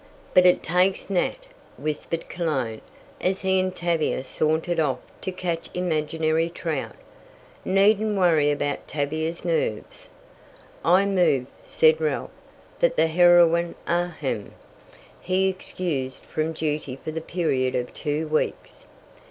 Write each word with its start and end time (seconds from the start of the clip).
"But 0.33 0.47
it 0.47 0.63
takes 0.63 1.11
Nat," 1.11 1.45
whispered 1.77 2.27
Cologne, 2.27 2.81
as 3.21 3.41
he 3.41 3.59
and 3.59 3.75
Tavia 3.75 4.23
sauntered 4.23 4.79
off 4.79 4.97
to 5.21 5.31
catch 5.31 5.69
imaginary 5.75 6.49
trout. 6.49 6.95
"Needn't 7.63 8.17
worry 8.17 8.49
about 8.49 8.87
Tavia's 8.87 9.45
nerves." 9.45 10.09
"I 10.83 11.05
move," 11.05 11.45
said 11.63 12.01
Ralph, 12.01 12.31
"that 12.79 12.95
the 12.95 13.05
heroine 13.05 13.75
ahem, 13.87 14.55
be 15.27 15.47
excused 15.47 16.23
from 16.23 16.53
duty 16.53 16.95
for 16.95 17.11
the 17.11 17.21
period 17.21 17.75
of 17.75 17.93
two 17.93 18.27
weeks. 18.27 18.87